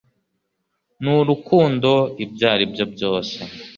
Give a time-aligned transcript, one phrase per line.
[1.03, 1.91] n'urukundo
[2.23, 3.37] ibyo aribyo byose